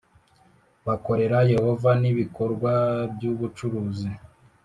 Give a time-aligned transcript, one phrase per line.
[0.85, 2.71] bakorera Yehova n ibikorwa
[3.13, 4.09] by ubucuruzi